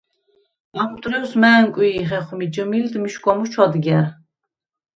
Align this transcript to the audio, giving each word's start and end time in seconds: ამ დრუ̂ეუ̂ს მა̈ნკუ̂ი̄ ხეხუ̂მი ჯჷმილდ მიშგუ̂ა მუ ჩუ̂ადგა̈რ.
ამ 0.81 0.91
დრუ̂ეუ̂ს 1.01 1.33
მა̈ნკუ̂ი̄ 1.41 2.05
ხეხუ̂მი 2.09 2.47
ჯჷმილდ 2.53 2.93
მიშგუ̂ა 3.03 3.33
მუ 3.37 3.45
ჩუ̂ადგა̈რ. 3.51 4.07